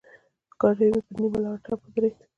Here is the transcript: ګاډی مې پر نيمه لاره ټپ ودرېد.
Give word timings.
ګاډی 0.61 0.87
مې 0.91 1.01
پر 1.05 1.13
نيمه 1.19 1.39
لاره 1.43 1.61
ټپ 1.65 1.79
ودرېد. 1.83 2.17